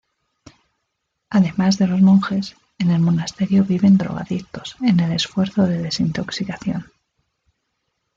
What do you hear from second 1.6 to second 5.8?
de los monjes, en el monasterio viven drogadictos en el esfuerzo de